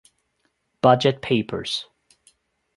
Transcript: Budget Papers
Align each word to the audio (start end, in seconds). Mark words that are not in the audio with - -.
Budget 0.81 1.21
Papers 1.21 1.85